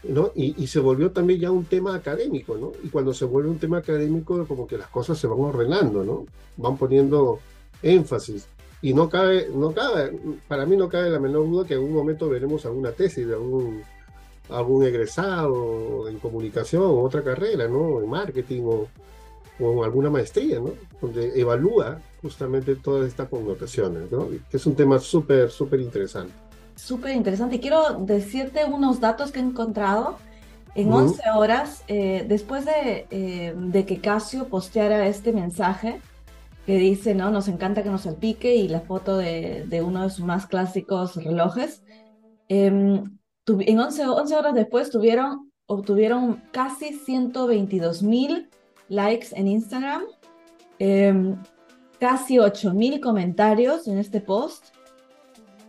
¿No? 0.04 0.32
Y, 0.36 0.68
se 0.68 0.80
volvió 0.80 1.12
también 1.12 1.40
ya 1.40 1.52
un 1.52 1.66
tema 1.66 1.96
académico. 1.96 2.74
Y 2.84 2.90
cuando 2.90 3.14
se 3.14 3.26
vuelve 3.26 3.50
un 3.50 3.60
tema 3.60 3.80
académico, 3.80 4.46
como 4.48 4.68
que 4.68 4.78
las 4.78 4.88
cosas 4.90 5.18
se 5.18 5.28
van 5.28 5.40
ordenando. 5.40 6.26
Van 6.58 6.78
poniendo 6.78 7.40
énfasis. 7.82 8.48
Y 8.82 8.94
no 8.94 9.10
cabe, 9.10 9.50
no 9.54 9.74
cabe, 9.74 10.20
para 10.48 10.66
mí 10.66 10.78
no 10.78 10.88
cabe 10.88 11.10
la 11.10 11.20
menor 11.20 11.50
duda 11.50 11.66
que 11.66 11.74
en 11.74 11.80
algún 11.80 11.96
momento 11.96 12.30
veremos 12.30 12.66
alguna 12.66 12.92
tesis 12.92 13.28
de 13.28 13.34
algún, 13.34 13.82
algún 14.50 14.84
egresado 14.84 16.08
en 16.08 16.20
comunicación 16.20 16.84
o 16.84 17.02
otra 17.02 17.24
carrera, 17.24 17.68
¿no? 17.68 18.00
En 18.02 18.10
marketing 18.10 18.62
o, 18.66 18.88
alguna 19.84 20.12
maestría, 20.12 20.60
¿no? 20.60 20.74
Donde 21.02 21.40
evalúa 21.40 22.00
justamente 22.22 22.76
todas 22.76 23.08
estas 23.08 23.28
connotaciones, 23.30 24.12
¿no? 24.12 24.30
Que 24.30 24.58
es 24.58 24.66
un 24.68 24.76
tema 24.76 25.00
súper, 25.00 25.50
súper 25.50 25.80
interesante. 25.80 26.47
Súper 26.78 27.16
interesante. 27.16 27.58
Y 27.58 27.60
quiero 27.60 27.96
decirte 28.00 28.64
unos 28.66 29.00
datos 29.00 29.32
que 29.32 29.40
he 29.40 29.44
encontrado. 29.44 30.18
En 30.76 30.94
11 30.94 31.32
horas, 31.32 31.84
eh, 31.88 32.24
después 32.28 32.64
de, 32.64 33.08
eh, 33.10 33.56
de, 33.58 33.86
que 33.88 34.00
Casio 34.00 34.48
posteara 34.48 35.08
este 35.08 35.34
mensaje 35.34 36.00
que 36.68 36.78
dice, 36.78 37.16
¿no? 37.16 37.32
Nos 37.32 37.48
encanta 37.48 37.82
que 37.82 37.90
nos 37.90 38.02
salpique 38.02 38.56
y 38.56 38.68
la 38.68 38.82
foto 38.82 39.18
de, 39.18 39.66
de 39.68 39.82
uno 39.82 40.04
de 40.04 40.12
sus 40.12 40.24
más 40.24 40.46
clásicos 40.46 41.16
relojes, 41.16 41.82
em, 42.48 43.18
en 43.48 43.80
11, 43.80 44.06
11 44.08 44.36
horas 44.36 44.54
después 44.54 44.92
tuvieron, 44.92 45.52
obtuvieron 45.66 46.44
casi 46.52 46.94
122 46.94 48.04
mil 48.04 48.50
likes 48.90 49.28
en 49.32 49.48
Instagram, 49.48 50.04
eh, 50.80 51.36
casi 52.00 52.38
8000 52.38 53.00
comentarios 53.00 53.88
en 53.88 53.98
este 53.98 54.22
post. 54.22 54.77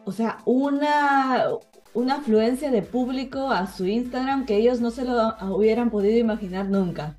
O 0.08 0.12
sea, 0.12 0.38
una, 0.46 1.48
una 1.92 2.14
afluencia 2.14 2.70
de 2.70 2.80
público 2.80 3.50
a 3.50 3.66
su 3.66 3.84
Instagram 3.84 4.46
que 4.46 4.56
ellos 4.56 4.80
no 4.80 4.90
se 4.90 5.04
lo 5.04 5.36
hubieran 5.54 5.90
podido 5.90 6.16
imaginar 6.16 6.70
nunca. 6.70 7.18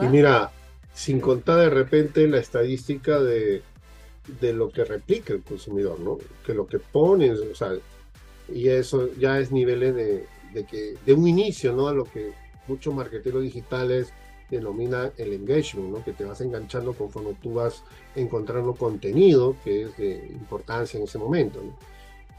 Y 0.00 0.06
mira, 0.06 0.52
sin 0.94 1.18
contar 1.18 1.58
de 1.58 1.70
repente 1.70 2.28
la 2.28 2.38
estadística 2.38 3.18
de, 3.18 3.62
de 4.40 4.52
lo 4.52 4.70
que 4.70 4.84
replica 4.84 5.32
el 5.32 5.42
consumidor, 5.42 5.98
¿no? 5.98 6.18
Que 6.46 6.54
lo 6.54 6.68
que 6.68 6.78
pones, 6.78 7.40
o 7.40 7.56
sea, 7.56 7.72
y 8.48 8.68
eso 8.68 9.08
ya 9.18 9.40
es 9.40 9.50
niveles 9.50 9.96
de, 9.96 10.26
de 10.52 10.64
que 10.66 10.94
de 11.04 11.12
un 11.12 11.26
inicio, 11.26 11.72
¿no? 11.72 11.88
A 11.88 11.92
lo 11.92 12.04
que 12.04 12.34
muchos 12.68 12.94
marqueteros 12.94 13.42
digitales 13.42 14.12
denomina 14.50 15.12
el 15.16 15.32
engagement, 15.32 15.90
¿no? 15.90 16.04
que 16.04 16.12
te 16.12 16.24
vas 16.24 16.40
enganchando 16.40 16.92
conforme 16.92 17.34
tú 17.34 17.54
vas 17.54 17.82
encontrando 18.14 18.74
contenido 18.74 19.56
que 19.64 19.82
es 19.82 19.96
de 19.96 20.28
importancia 20.30 20.98
en 20.98 21.04
ese 21.04 21.18
momento. 21.18 21.60
¿no? 21.62 21.76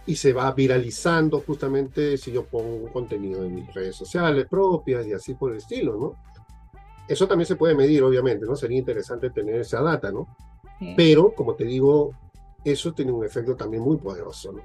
Y 0.05 0.15
se 0.15 0.33
va 0.33 0.51
viralizando 0.51 1.41
justamente 1.41 2.17
si 2.17 2.31
yo 2.31 2.45
pongo 2.45 2.91
contenido 2.91 3.43
en 3.43 3.55
mis 3.55 3.74
redes 3.74 3.95
sociales 3.95 4.45
propias 4.50 5.05
y 5.07 5.13
así 5.13 5.33
por 5.33 5.51
el 5.51 5.57
estilo. 5.57 5.97
¿no? 5.97 6.15
Eso 7.07 7.27
también 7.27 7.45
se 7.45 7.55
puede 7.55 7.75
medir, 7.75 8.03
obviamente, 8.03 8.45
¿no? 8.45 8.55
Sería 8.55 8.79
interesante 8.79 9.29
tener 9.29 9.62
esa 9.62 9.81
data, 9.81 10.12
¿no? 10.12 10.27
Pero, 10.97 11.33
como 11.35 11.53
te 11.53 11.63
digo, 11.63 12.12
eso 12.63 12.93
tiene 12.93 13.12
un 13.12 13.24
efecto 13.24 13.55
también 13.55 13.83
muy 13.83 13.97
poderoso, 13.97 14.51
¿no? 14.51 14.62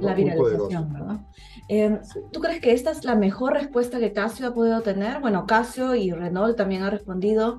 La 0.00 0.14
viralización, 0.14 0.92
¿verdad? 0.92 1.20
Em, 1.68 2.00
¿Tú 2.32 2.40
crees 2.40 2.60
que 2.60 2.72
esta 2.72 2.90
es 2.90 3.04
la 3.04 3.14
mejor 3.14 3.54
respuesta 3.54 3.98
que 3.98 4.12
Casio 4.12 4.48
ha 4.48 4.54
podido 4.54 4.82
tener? 4.82 5.20
Bueno, 5.20 5.46
Casio 5.46 5.94
y 5.94 6.10
Renault 6.10 6.56
también 6.56 6.82
han 6.82 6.90
respondido. 6.90 7.58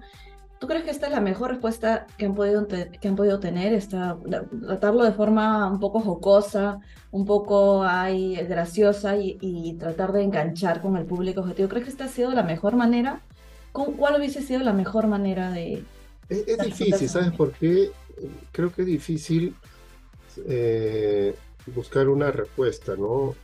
¿Tú 0.60 0.68
crees 0.68 0.84
que 0.84 0.92
esta 0.92 1.08
es 1.08 1.12
la 1.12 1.20
mejor 1.20 1.52
respuesta 1.52 2.08
que 2.18 2.26
han 2.26 2.36
podido, 2.36 2.68
que 2.68 3.08
han 3.08 3.16
podido 3.16 3.40
tener? 3.40 3.74
Esta, 3.74 4.18
tratarlo 4.66 5.04
de 5.04 5.12
forma 5.12 5.70
un 5.70 5.80
poco 5.80 6.00
jocosa, 6.00 6.80
un 7.12 7.26
poco 7.26 7.84
ay, 7.84 8.36
graciosa 8.48 9.18
y, 9.18 9.76
tratar 9.80 10.14
de 10.14 10.24
enganchar 10.24 10.82
con 10.82 10.98
el 10.98 11.06
público 11.06 11.42
objetivo. 11.42 11.68
¿Crees 11.68 11.86
que 11.86 11.92
esta 11.92 12.06
ha 12.06 12.10
sido 12.10 12.32
la 12.32 12.44
mejor 12.44 12.76
manera? 12.76 13.22
¿Cuál 13.72 14.18
hubiese 14.18 14.42
sido 14.42 14.62
la 14.62 14.72
mejor 14.72 15.08
manera 15.08 15.52
de... 15.52 15.84
Es, 16.30 16.48
es 16.48 16.58
difícil, 16.58 17.10
¿sabes 17.10 17.32
por 17.32 17.52
qué? 17.52 17.92
Creo 18.54 18.72
que 18.72 18.84
es 18.84 18.88
difícil 18.88 19.54
eh, 20.48 21.36
buscar 21.68 22.10
una 22.10 22.32
respuesta, 22.32 22.96
¿no? 22.96 23.36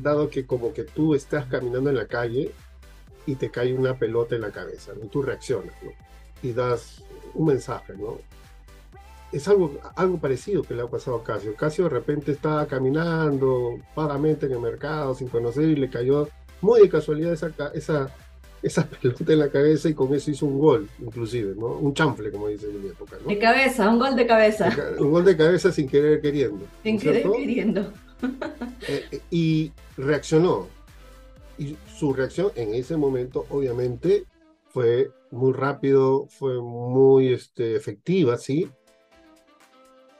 Dado 0.00 0.30
que 0.30 0.46
como 0.46 0.72
que 0.72 0.84
tú 0.84 1.14
estás 1.14 1.46
caminando 1.46 1.90
en 1.90 1.96
la 1.96 2.06
calle 2.06 2.52
y 3.26 3.34
te 3.34 3.50
cae 3.50 3.74
una 3.74 3.98
pelota 3.98 4.34
en 4.34 4.42
la 4.42 4.50
cabeza, 4.50 4.92
¿no? 5.00 5.08
Tú 5.08 5.22
reaccionas, 5.22 5.74
¿no? 5.82 5.90
Y 6.42 6.52
das 6.52 7.02
un 7.34 7.46
mensaje, 7.46 7.94
¿no? 7.94 8.18
Es 9.32 9.48
algo, 9.48 9.78
algo 9.96 10.18
parecido 10.18 10.62
que 10.62 10.74
le 10.74 10.82
ha 10.82 10.86
pasado 10.86 11.16
a 11.16 11.24
Casio. 11.24 11.54
Casio 11.56 11.84
de 11.84 11.90
repente 11.90 12.32
estaba 12.32 12.66
caminando 12.66 13.78
vagamente 13.94 14.46
en 14.46 14.52
el 14.52 14.60
mercado 14.60 15.14
sin 15.14 15.28
conocer 15.28 15.64
y 15.64 15.76
le 15.76 15.90
cayó 15.90 16.28
muy 16.60 16.80
de 16.80 16.88
casualidad 16.88 17.32
esa, 17.32 17.52
esa, 17.74 18.14
esa 18.66 18.84
pelota 18.84 19.32
en 19.32 19.38
la 19.38 19.48
cabeza 19.48 19.88
y 19.88 19.94
con 19.94 20.12
eso 20.12 20.30
hizo 20.30 20.44
un 20.44 20.58
gol, 20.58 20.88
inclusive, 20.98 21.54
¿no? 21.56 21.68
Un 21.68 21.94
chanfle, 21.94 22.32
como 22.32 22.48
dice 22.48 22.66
en 22.66 22.82
mi 22.82 22.88
época, 22.88 23.16
¿no? 23.22 23.28
De 23.28 23.38
cabeza, 23.38 23.88
un 23.88 23.98
gol 23.98 24.16
de 24.16 24.26
cabeza. 24.26 24.76
Un 24.98 25.12
gol 25.12 25.24
de 25.24 25.36
cabeza 25.36 25.70
sin 25.70 25.88
querer 25.88 26.20
queriendo. 26.20 26.66
Sin 26.82 26.98
querer 26.98 27.30
queriendo. 27.30 27.92
Eh, 28.88 29.04
eh, 29.10 29.20
y 29.30 29.72
reaccionó. 29.96 30.68
Y 31.58 31.76
su 31.96 32.12
reacción 32.12 32.50
en 32.56 32.74
ese 32.74 32.96
momento, 32.96 33.46
obviamente, 33.50 34.24
fue 34.68 35.10
muy 35.30 35.52
rápido, 35.52 36.26
fue 36.28 36.60
muy 36.60 37.32
este, 37.32 37.76
efectiva, 37.76 38.36
¿sí? 38.38 38.68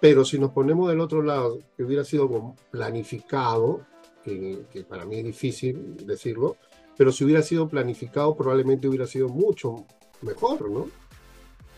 Pero 0.01 0.25
si 0.25 0.39
nos 0.39 0.53
ponemos 0.53 0.89
del 0.89 1.01
otro 1.01 1.23
lado, 1.23 1.59
que 1.77 1.83
hubiera 1.83 2.05
sido 2.05 2.55
planificado, 2.71 3.81
que, 4.25 4.61
que 4.73 4.85
para 4.85 5.05
mí 5.05 5.17
es 5.19 5.25
difícil 5.25 5.97
decirlo, 6.07 6.57
pero 6.97 7.13
si 7.13 7.25
hubiera 7.25 7.43
sido 7.43 7.69
planificado 7.69 8.35
probablemente 8.37 8.89
hubiera 8.89 9.07
sido 9.07 9.29
mucho 9.29 9.85
mejor, 10.23 10.71
¿no? 10.71 10.89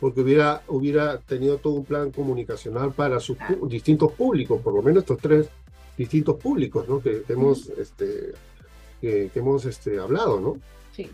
Porque 0.00 0.20
hubiera, 0.20 0.62
hubiera 0.68 1.18
tenido 1.18 1.58
todo 1.58 1.75
un 1.75 1.84
plan 1.84 2.12
comunicacional 2.12 2.92
para 2.92 3.18
sus 3.18 3.37
distintos 3.68 4.12
públicos, 4.12 4.60
por 4.62 4.75
lo 4.75 4.82
menos 4.82 5.02
estos 5.02 5.18
tres 5.18 5.48
distintos 5.96 6.37
públicos, 6.37 6.88
¿no? 6.88 7.00
Que, 7.00 7.25
hemos, 7.28 7.68
este, 7.70 8.32
que, 9.00 9.30
hemos 9.34 9.64
este, 9.64 9.98
hablado, 9.98 10.40
¿no? 10.40 10.56
Sí. 10.94 11.10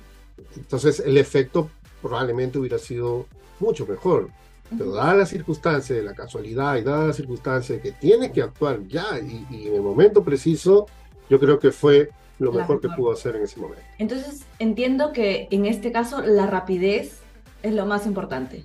Entonces 0.57 1.01
el 1.01 1.17
efecto 1.17 1.71
probablemente 2.03 2.59
hubiera 2.59 2.79
sido 2.79 3.27
mucho 3.59 3.87
mejor. 3.87 4.29
Pero 4.77 4.93
dada 4.93 5.15
la 5.15 5.27
circunstancia 5.27 5.95
de 5.95 6.03
la 6.03 6.15
casualidad 6.15 6.77
y 6.77 6.83
dada 6.83 7.07
la 7.07 7.13
circunstancia 7.13 7.77
de 7.77 7.83
que 7.83 7.93
tiene 7.93 8.33
que 8.33 8.43
actuar 8.43 8.83
ya 8.87 9.21
y, 9.21 9.47
y 9.51 9.69
en 9.69 9.75
el 9.75 9.83
momento 9.83 10.25
preciso, 10.25 10.87
Yo 11.31 11.41
creo 11.41 11.59
que 11.59 11.71
fue 11.71 12.11
lo 12.45 12.53
mejor 12.53 12.81
que 12.81 12.89
pudo 12.89 13.13
hacer 13.13 13.37
en 13.37 13.43
ese 13.43 13.61
momento. 13.61 13.83
Entonces, 13.99 14.45
entiendo 14.59 15.13
que 15.13 15.49
en 15.51 15.67
este 15.67 15.93
caso 15.93 16.21
la 16.23 16.47
rapidez 16.47 17.21
es 17.63 17.75
lo 17.75 17.87
más 17.87 18.07
importante. 18.07 18.65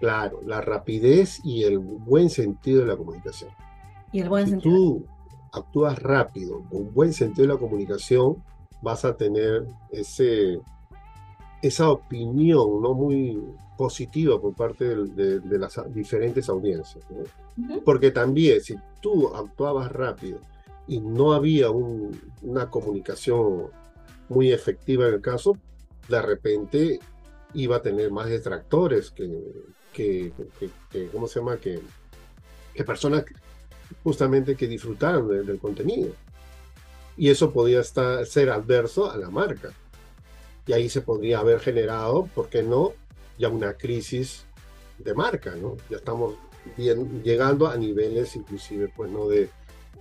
Claro, 0.00 0.40
la 0.44 0.60
rapidez 0.60 1.40
y 1.44 1.62
el 1.62 1.78
buen 1.78 2.28
sentido 2.30 2.80
de 2.80 2.88
la 2.88 2.96
comunicación. 2.96 3.50
Y 4.10 4.20
el 4.20 4.28
buen 4.28 4.46
si 4.46 4.50
sentido. 4.52 4.74
tú 4.74 5.06
actúas 5.52 5.98
rápido, 5.98 6.62
con 6.70 6.92
buen 6.92 7.12
sentido 7.12 7.46
de 7.46 7.54
la 7.54 7.60
comunicación, 7.60 8.42
vas 8.80 9.04
a 9.04 9.16
tener 9.16 9.66
ese, 9.90 10.60
esa 11.62 11.90
opinión 11.90 12.82
no 12.82 12.94
muy 12.94 13.40
positiva 13.76 14.40
por 14.40 14.54
parte 14.54 14.84
de, 14.84 15.58
las 15.58 15.80
diferentes 15.92 16.48
audiencias. 16.48 17.04
Porque 17.84 18.10
también 18.10 18.60
si 18.60 18.74
tú 19.00 19.28
actuabas 19.34 19.92
rápido 19.92 20.40
y 20.86 21.00
no 21.00 21.32
había 21.32 21.70
una 21.70 22.70
comunicación 22.70 23.68
muy 24.28 24.52
efectiva 24.52 25.08
en 25.08 25.14
el 25.14 25.20
caso, 25.20 25.56
de 26.08 26.22
repente 26.22 27.00
iba 27.54 27.76
a 27.76 27.82
tener 27.82 28.10
más 28.10 28.28
detractores 28.28 29.10
que, 29.10 29.28
que, 29.92 30.32
¿cómo 31.12 31.28
se 31.28 31.40
llama? 31.40 31.56
Que, 31.58 31.80
que 32.74 32.84
personas 32.84 33.24
justamente 34.02 34.56
que 34.56 34.66
disfrutaron 34.66 35.28
del 35.28 35.58
contenido. 35.58 36.12
Y 37.16 37.28
eso 37.28 37.52
podía 37.52 37.80
estar, 37.80 38.24
ser 38.26 38.50
adverso 38.50 39.10
a 39.10 39.16
la 39.18 39.30
marca. 39.30 39.70
Y 40.66 40.72
ahí 40.72 40.88
se 40.88 41.02
podría 41.02 41.40
haber 41.40 41.60
generado, 41.60 42.26
¿por 42.34 42.48
qué 42.48 42.62
no?, 42.62 42.92
ya 43.38 43.48
una 43.48 43.74
crisis 43.74 44.44
de 44.98 45.14
marca, 45.14 45.54
¿no? 45.56 45.76
Ya 45.90 45.96
estamos 45.98 46.36
bien, 46.76 47.22
llegando 47.22 47.66
a 47.66 47.76
niveles 47.76 48.36
inclusive, 48.36 48.88
pues, 48.96 49.10
¿no?, 49.10 49.26
de, 49.26 49.50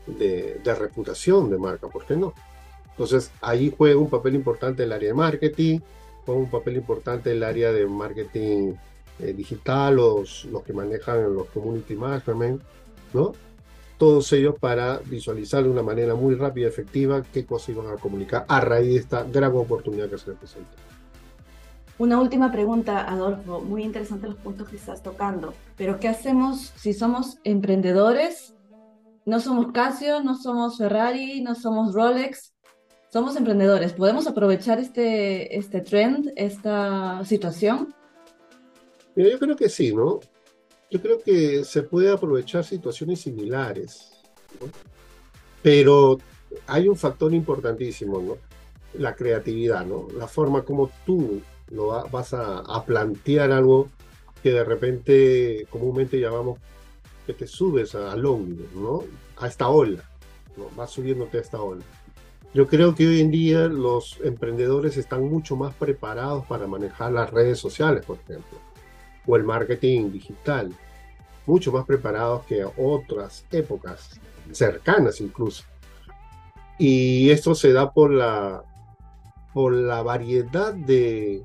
de, 0.08 0.76
reputación 0.76 1.50
de 1.50 1.58
marca, 1.58 1.88
¿por 1.88 2.06
qué 2.06 2.16
no? 2.16 2.34
Entonces, 2.90 3.32
ahí 3.42 3.74
juega 3.76 4.00
un 4.00 4.10
papel 4.10 4.36
importante 4.36 4.84
el 4.84 4.92
área 4.92 5.10
de 5.10 5.14
marketing, 5.14 5.80
juega 6.26 6.42
un 6.42 6.50
papel 6.50 6.78
importante 6.78 7.32
el 7.32 7.44
área 7.44 7.72
de 7.72 7.88
marketing 7.88 8.74
eh, 9.20 9.34
digital, 9.34 9.96
los, 9.96 10.46
los 10.46 10.64
que 10.64 10.74
manejan 10.74 11.34
los 11.34 11.48
community 11.48 11.96
management, 11.96 12.62
¿no? 13.14 13.34
Todos 13.98 14.34
ellos 14.34 14.56
para 14.60 15.00
visualizar 15.06 15.64
de 15.64 15.70
una 15.70 15.84
manera 15.84 16.16
muy 16.16 16.36
rápida 16.36 16.66
y 16.66 16.70
efectiva 16.70 17.24
qué 17.32 17.46
cosas 17.46 17.70
iban 17.70 17.88
a 17.88 17.98
comunicar 17.98 18.46
a 18.48 18.60
raíz 18.60 18.94
de 18.94 19.00
esta 19.00 19.24
gran 19.24 19.56
oportunidad 19.56 20.10
que 20.10 20.18
se 20.18 20.32
les 20.32 20.40
presenta. 20.40 20.72
Una 22.02 22.20
última 22.20 22.52
pregunta, 22.52 23.08
Adolfo. 23.08 23.62
Muy 23.62 23.84
interesante 23.84 24.26
los 24.26 24.38
puntos 24.38 24.68
que 24.70 24.76
estás 24.76 25.04
tocando. 25.04 25.54
Pero 25.78 26.00
¿qué 26.00 26.08
hacemos 26.08 26.74
si 26.76 26.94
somos 26.94 27.38
emprendedores 27.44 28.56
no 29.26 29.40
somos 29.40 29.72
Casio, 29.72 30.22
no 30.24 30.36
somos 30.36 30.78
Ferrari, 30.78 31.42
no 31.42 31.56
somos 31.56 31.94
Rolex, 31.94 32.54
somos 33.12 33.36
emprendedores. 33.36 33.94
¿Podemos 33.94 34.28
aprovechar 34.28 34.80
este, 34.80 35.58
este 35.58 35.82
trend, 35.82 36.32
esta 36.36 37.24
situación? 37.26 37.94
yo 39.16 39.38
creo 39.38 39.56
que 39.56 39.70
sí, 39.70 39.94
¿no? 39.94 40.22
Yo 40.90 41.02
creo 41.02 41.20
que 41.20 41.64
se 41.64 41.84
puede 41.84 42.12
aprovechar 42.12 42.64
situaciones 42.64 43.22
similares, 43.22 44.12
pero 45.62 46.18
hay 46.68 46.88
un 46.88 46.96
factor 46.96 47.34
importantísimo, 47.34 48.22
¿no? 48.22 48.38
La 48.94 49.16
creatividad, 49.16 49.86
¿no? 49.86 50.08
La 50.18 50.28
forma 50.28 50.64
como 50.64 50.90
tú 51.06 51.42
lo 51.70 51.88
vas 52.10 52.34
a, 52.34 52.60
a 52.60 52.86
plantear 52.86 53.52
algo 53.52 53.90
que 54.42 54.52
de 54.52 54.64
repente 54.64 55.68
comúnmente 55.70 56.20
llamamos 56.20 56.60
que 57.26 57.34
te 57.34 57.48
subes 57.48 57.96
al 57.96 58.26
ómnibus, 58.26 58.72
¿no? 58.74 59.04
A 59.38 59.48
esta 59.48 59.70
ola, 59.70 60.04
¿no? 60.58 60.70
Vas 60.76 60.92
subiéndote 60.92 61.38
a 61.38 61.42
esta 61.42 61.62
ola. 61.62 61.84
Yo 62.54 62.68
creo 62.68 62.94
que 62.96 63.08
hoy 63.08 63.22
en 63.22 63.32
día 63.32 63.68
los 63.68 64.20
emprendedores 64.24 64.98
están 64.98 65.30
mucho 65.30 65.56
más 65.56 65.74
preparados 65.74 66.46
para 66.48 66.68
manejar 66.68 67.14
las 67.14 67.32
redes 67.32 67.60
sociales, 67.60 68.06
por 68.06 68.18
ejemplo, 68.18 68.60
o 69.26 69.36
el 69.38 69.44
marketing 69.44 70.12
digital, 70.12 70.74
mucho 71.46 71.72
más 71.72 71.86
preparados 71.86 72.46
que 72.46 72.66
otras 72.78 73.46
épocas 73.52 74.20
cercanas 74.52 75.22
incluso. 75.22 75.64
Y 76.78 77.30
esto 77.30 77.56
se 77.56 77.72
da 77.72 77.92
por 77.94 78.12
la, 78.12 78.64
por 79.54 79.72
la 79.72 80.02
variedad 80.02 80.74
de, 80.74 81.44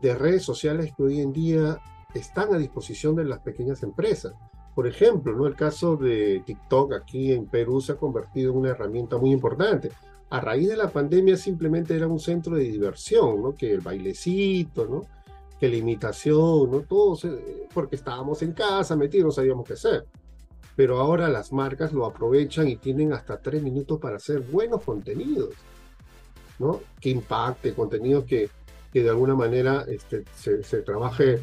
de 0.00 0.14
redes 0.14 0.42
sociales 0.42 0.92
que 0.96 1.02
hoy 1.02 1.20
en 1.20 1.32
día 1.32 1.80
están 2.14 2.54
a 2.54 2.58
disposición 2.58 3.16
de 3.16 3.24
las 3.24 3.40
pequeñas 3.40 3.82
empresas. 3.82 4.32
Por 4.74 4.86
ejemplo, 4.86 5.36
¿no? 5.36 5.46
el 5.46 5.54
caso 5.54 5.96
de 5.96 6.42
TikTok 6.44 6.94
aquí 6.94 7.32
en 7.32 7.46
Perú 7.46 7.80
se 7.80 7.92
ha 7.92 7.96
convertido 7.96 8.50
en 8.52 8.58
una 8.58 8.70
herramienta 8.70 9.16
muy 9.16 9.30
importante. 9.30 9.90
A 10.30 10.40
raíz 10.40 10.68
de 10.68 10.76
la 10.76 10.88
pandemia 10.88 11.36
simplemente 11.36 11.94
era 11.94 12.08
un 12.08 12.18
centro 12.18 12.56
de 12.56 12.64
diversión, 12.64 13.40
¿no? 13.40 13.54
que 13.54 13.72
el 13.72 13.80
bailecito, 13.80 14.86
¿no? 14.86 15.02
que 15.58 15.68
la 15.68 15.76
imitación, 15.76 16.70
¿no? 16.70 16.80
Todos, 16.80 17.26
porque 17.72 17.96
estábamos 17.96 18.42
en 18.42 18.52
casa 18.52 18.96
metidos, 18.96 19.26
no 19.26 19.30
sabíamos 19.30 19.66
qué 19.66 19.74
hacer. 19.74 20.06
Pero 20.76 20.98
ahora 20.98 21.28
las 21.28 21.52
marcas 21.52 21.92
lo 21.92 22.04
aprovechan 22.04 22.68
y 22.68 22.76
tienen 22.76 23.12
hasta 23.12 23.40
tres 23.40 23.62
minutos 23.62 24.00
para 24.00 24.16
hacer 24.16 24.40
buenos 24.40 24.82
contenidos, 24.82 25.50
¿no? 26.58 26.80
Que 27.00 27.10
impacte, 27.10 27.74
contenido 27.74 28.24
que, 28.24 28.50
que 28.92 29.02
de 29.02 29.10
alguna 29.10 29.36
manera 29.36 29.84
este, 29.86 30.24
se, 30.34 30.64
se 30.64 30.82
trabaje 30.82 31.40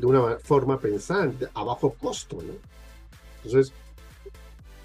de 0.00 0.06
una 0.06 0.38
forma 0.38 0.78
pensante, 0.78 1.48
a 1.52 1.64
bajo 1.64 1.94
costo, 1.94 2.36
¿no? 2.36 2.54
Entonces, 3.44 3.72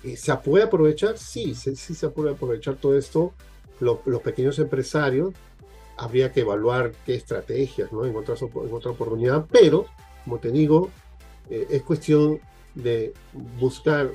eh, 0.04 0.16
¿se 0.18 0.36
puede 0.38 0.66
aprovechar? 0.66 1.18
Sí, 1.18 1.56
sí, 1.56 1.76
se 1.76 2.10
puede 2.10 2.32
aprovechar 2.32 2.76
todo 2.76 2.98
esto. 2.98 3.34
los 3.80 4.22
pequeños 4.22 4.58
empresarios, 4.60 5.34
habría 5.98 6.32
que 6.32 6.42
evaluar 6.42 6.92
qué 7.06 7.16
estrategias, 7.16 7.92
¿no? 7.92 8.06
En, 8.06 8.16
otras, 8.16 8.42
en 8.42 8.74
otra 8.74 8.92
oportunidad, 8.92 9.46
pero, 9.52 9.86
como 10.24 10.40
te 10.40 10.52
digo, 10.52 10.90
eh, 11.50 11.68
es 11.70 11.84
cuestión 11.84 12.40
de 12.74 13.14
buscar 13.60 14.12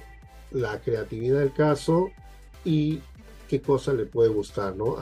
la 0.51 0.81
creatividad 0.81 1.41
del 1.41 1.53
caso 1.53 2.11
y 2.65 3.01
qué 3.49 3.61
cosa 3.61 3.93
le 3.93 4.05
puede 4.05 4.29
gustar, 4.29 4.77
¿no? 4.77 4.97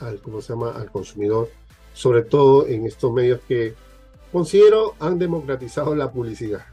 Al, 0.00 0.20
¿cómo 0.20 0.40
se 0.40 0.52
llama? 0.52 0.70
Al 0.72 0.90
consumidor, 0.90 1.50
sobre 1.94 2.22
todo 2.22 2.66
en 2.66 2.86
estos 2.86 3.12
medios 3.12 3.40
que 3.48 3.74
considero 4.32 4.94
han 5.00 5.18
democratizado 5.18 5.94
la 5.94 6.10
publicidad. 6.10 6.64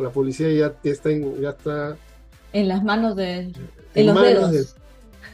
La 0.00 0.10
publicidad 0.10 0.50
ya 0.82 0.90
está 0.90 1.10
en, 1.10 1.40
ya 1.40 1.50
está 1.50 1.96
en 2.52 2.68
las 2.68 2.82
manos 2.82 3.16
de, 3.16 3.52
los 3.94 4.20
dedos. 4.20 4.76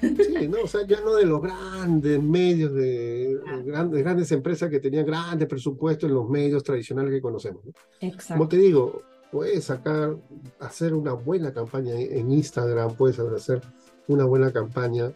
sí, 0.00 0.48
no, 0.48 0.62
o 0.64 0.66
sea, 0.66 0.86
ya 0.86 1.00
no 1.00 1.14
de 1.14 1.26
los 1.26 1.40
grandes 1.40 2.20
medios, 2.20 2.74
de, 2.74 3.38
grandes, 3.64 4.02
grandes 4.02 4.32
empresas 4.32 4.68
que 4.68 4.80
tenían 4.80 5.06
grandes 5.06 5.48
presupuestos 5.48 6.08
en 6.08 6.14
los 6.14 6.28
medios 6.28 6.62
tradicionales 6.62 7.12
que 7.12 7.20
conocemos. 7.20 7.62
Exacto. 8.00 8.34
Como 8.34 8.48
te 8.48 8.56
digo, 8.56 9.02
puedes 9.30 9.64
sacar, 9.64 10.16
hacer 10.60 10.94
una 10.94 11.12
buena 11.12 11.52
campaña 11.52 11.94
en 11.94 12.32
Instagram, 12.32 12.94
puedes 12.94 13.18
hacer 13.18 13.62
una 14.08 14.24
buena 14.24 14.52
campaña 14.52 15.12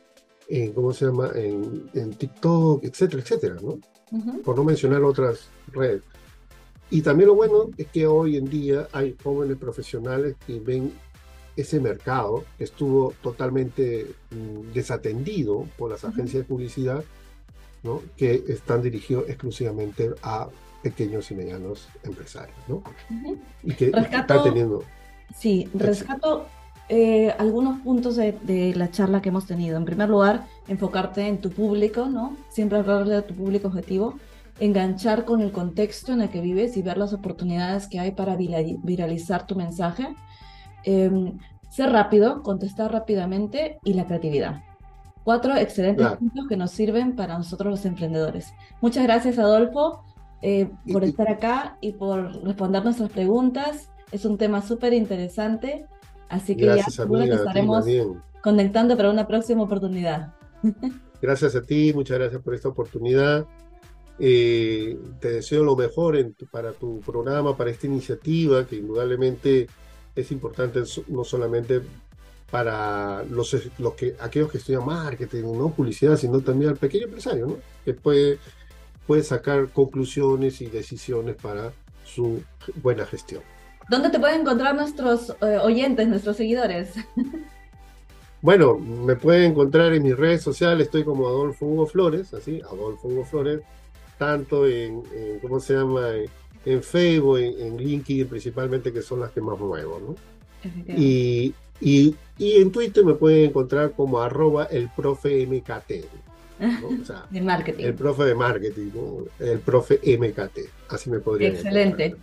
en, 0.48 0.72
¿cómo 0.72 0.92
se 0.92 1.06
llama?, 1.06 1.30
en, 1.34 1.90
en 1.94 2.14
TikTok, 2.14 2.84
etcétera, 2.84 3.22
etcétera, 3.22 3.56
¿no? 3.60 3.78
Por 4.42 4.56
no 4.56 4.64
mencionar 4.64 5.02
otras 5.02 5.50
redes. 5.72 6.02
Y 6.90 7.02
también 7.02 7.28
lo 7.28 7.34
bueno 7.34 7.70
es 7.76 7.86
que 7.88 8.06
hoy 8.06 8.36
en 8.36 8.48
día 8.48 8.88
hay 8.92 9.14
jóvenes 9.22 9.58
profesionales 9.58 10.36
que 10.46 10.58
ven 10.58 10.92
ese 11.56 11.80
mercado 11.80 12.44
que 12.56 12.64
estuvo 12.64 13.12
totalmente 13.20 14.06
mm, 14.30 14.72
desatendido 14.72 15.66
por 15.76 15.90
las 15.90 16.04
agencias 16.04 16.42
de 16.42 16.48
publicidad, 16.48 17.04
¿no? 17.82 18.00
que 18.16 18.44
están 18.48 18.82
dirigidos 18.82 19.28
exclusivamente 19.28 20.10
a 20.22 20.48
pequeños 20.82 21.30
y 21.30 21.34
medianos 21.34 21.88
empresarios, 22.04 22.56
¿no? 22.68 22.82
Y 23.64 23.74
que 23.74 23.86
están 23.86 24.44
teniendo... 24.44 24.84
Sí, 25.36 25.68
rescato 25.74 26.46
eh, 26.88 27.34
algunos 27.38 27.80
puntos 27.80 28.16
de, 28.16 28.32
de, 28.42 28.74
la 28.74 28.90
charla 28.90 29.20
que 29.20 29.28
hemos 29.28 29.46
tenido. 29.46 29.76
En 29.76 29.84
primer 29.84 30.08
lugar, 30.08 30.46
enfocarte 30.68 31.26
en 31.26 31.38
tu 31.38 31.50
público, 31.50 32.06
¿no? 32.06 32.36
Siempre 32.48 32.78
hablarle 32.78 33.16
a 33.16 33.26
tu 33.26 33.34
público 33.34 33.68
objetivo 33.68 34.14
enganchar 34.60 35.24
con 35.24 35.40
el 35.40 35.52
contexto 35.52 36.12
en 36.12 36.22
el 36.22 36.30
que 36.30 36.40
vives 36.40 36.76
y 36.76 36.82
ver 36.82 36.98
las 36.98 37.12
oportunidades 37.12 37.86
que 37.86 38.00
hay 38.00 38.12
para 38.12 38.36
viralizar 38.36 39.46
tu 39.46 39.54
mensaje. 39.54 40.14
Em, 40.84 41.38
ser 41.68 41.90
rápido, 41.90 42.42
contestar 42.42 42.92
rápidamente 42.92 43.78
y 43.84 43.94
la 43.94 44.06
creatividad. 44.06 44.62
Cuatro 45.24 45.54
excelentes 45.56 46.06
puntos 46.16 46.48
que 46.48 46.56
nos 46.56 46.70
sirven 46.70 47.14
para 47.14 47.36
nosotros 47.36 47.70
los 47.70 47.84
emprendedores. 47.84 48.54
Muchas 48.80 49.04
gracias, 49.04 49.38
Adolfo, 49.38 50.02
eh, 50.40 50.70
por 50.90 51.04
estar 51.04 51.28
acá 51.28 51.76
y 51.80 51.92
por 51.92 52.42
responder 52.44 52.82
nuestras 52.82 53.10
preguntas. 53.10 53.90
Es 54.10 54.24
un 54.24 54.38
tema 54.38 54.62
súper 54.62 54.94
interesante, 54.94 55.86
así 56.30 56.56
que 56.56 56.64
ya 56.64 56.76
estaremos 56.76 57.84
conectando 58.42 58.96
para 58.96 59.10
una 59.10 59.26
próxima 59.26 59.62
oportunidad. 59.62 60.32
Gracias 61.20 61.56
a 61.56 61.62
ti, 61.62 61.92
muchas 61.94 62.16
gracias 62.16 62.40
por 62.40 62.54
esta 62.54 62.68
oportunidad. 62.68 63.44
Eh, 64.18 64.98
te 65.20 65.32
deseo 65.32 65.62
lo 65.62 65.76
mejor 65.76 66.16
para 66.50 66.72
tu 66.72 67.00
programa, 67.00 67.56
para 67.56 67.70
esta 67.70 67.86
iniciativa, 67.86 68.66
que 68.66 68.76
indudablemente 68.76 69.68
es 70.14 70.32
importante 70.32 70.82
no 71.08 71.24
solamente 71.24 71.80
para 72.50 73.22
los, 73.24 73.54
los 73.78 73.94
que, 73.94 74.16
aquellos 74.20 74.50
que 74.50 74.58
estudian 74.58 74.84
marketing, 74.84 75.42
no 75.42 75.70
publicidad, 75.70 76.16
sino 76.16 76.40
también 76.40 76.70
al 76.70 76.76
pequeño 76.76 77.04
empresario, 77.04 77.46
¿no? 77.46 77.56
que 77.84 77.94
puede, 77.94 78.38
puede 79.06 79.22
sacar 79.22 79.68
conclusiones 79.68 80.60
y 80.60 80.66
decisiones 80.66 81.36
para 81.36 81.72
su 82.04 82.42
buena 82.82 83.04
gestión. 83.04 83.42
¿Dónde 83.88 84.10
te 84.10 84.18
pueden 84.18 84.42
encontrar 84.42 84.74
nuestros 84.74 85.30
eh, 85.42 85.58
oyentes, 85.62 86.08
nuestros 86.08 86.36
seguidores? 86.36 86.94
Bueno, 88.40 88.78
me 88.78 89.16
pueden 89.16 89.50
encontrar 89.50 89.92
en 89.92 90.04
mis 90.04 90.16
redes 90.16 90.42
sociales, 90.42 90.86
estoy 90.86 91.02
como 91.02 91.26
Adolfo 91.26 91.66
Hugo 91.66 91.86
Flores, 91.86 92.32
así, 92.34 92.60
Adolfo 92.60 93.08
Hugo 93.08 93.24
Flores, 93.24 93.62
tanto 94.18 94.66
en, 94.66 95.02
¿cómo 95.40 95.60
se 95.60 95.74
llama? 95.74 96.08
En, 96.64 96.82
Facebook, 96.82 97.38
en, 97.38 97.76
LinkedIn 97.76 98.26
principalmente, 98.26 98.92
que 98.92 99.00
son 99.00 99.20
las 99.20 99.30
que 99.30 99.40
más 99.40 99.58
muevo, 99.58 100.00
¿no? 100.00 100.16
Y, 100.88 101.54
y, 101.80 102.16
y, 102.36 102.60
en 102.60 102.72
Twitter 102.72 103.04
me 103.04 103.14
pueden 103.14 103.50
encontrar 103.50 103.92
como 103.92 104.20
arroba 104.20 104.64
el 104.64 104.90
profe 104.94 105.46
MKT. 105.46 105.92
¿no? 106.60 107.02
O 107.02 107.04
sea, 107.04 107.26
de 107.30 107.40
marketing. 107.40 107.84
El 107.84 107.94
profe 107.94 108.24
de 108.24 108.34
marketing, 108.34 108.90
¿no? 108.94 109.24
el 109.38 109.60
profe 109.60 110.00
MKT. 110.04 110.58
Así 110.90 111.10
me 111.10 111.20
podría 111.20 111.48
Excelente. 111.48 112.16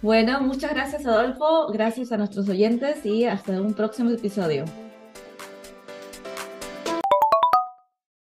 Bueno, 0.00 0.40
muchas 0.40 0.72
gracias 0.72 1.04
Adolfo, 1.06 1.72
gracias 1.72 2.12
a 2.12 2.18
nuestros 2.18 2.48
oyentes 2.48 3.04
y 3.04 3.24
hasta 3.24 3.60
un 3.60 3.74
próximo 3.74 4.10
episodio. 4.10 4.64